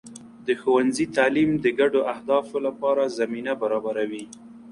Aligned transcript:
د 0.45 0.47
ښوونځي 0.61 1.05
تعلیم 1.17 1.49
د 1.63 1.65
ګډو 1.79 2.01
اهدافو 2.13 2.57
لپاره 2.67 3.13
زمینه 3.19 3.53
برابروي. 3.61 4.23